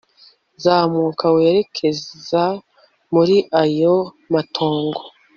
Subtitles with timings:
[0.63, 2.43] zamuka werekeza
[3.13, 3.95] muri ayo
[4.33, 5.01] matongo